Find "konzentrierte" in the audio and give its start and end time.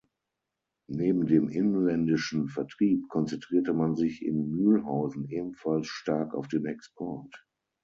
3.07-3.71